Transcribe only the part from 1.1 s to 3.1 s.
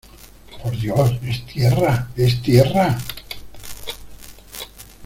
es tierra, es tierra!